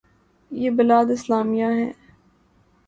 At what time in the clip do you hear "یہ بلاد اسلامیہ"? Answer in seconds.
0.51-1.65